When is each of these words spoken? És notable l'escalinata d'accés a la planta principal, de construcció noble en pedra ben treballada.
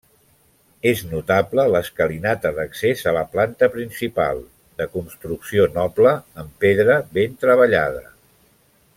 És 0.91 1.01
notable 1.09 1.65
l'escalinata 1.73 2.51
d'accés 2.59 3.03
a 3.11 3.13
la 3.17 3.23
planta 3.35 3.69
principal, 3.75 4.41
de 4.83 4.87
construcció 4.95 5.67
noble 5.77 6.15
en 6.45 6.49
pedra 6.65 6.97
ben 7.19 7.37
treballada. 7.45 8.03